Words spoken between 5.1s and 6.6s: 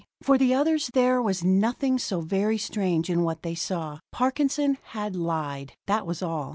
lied, that was all.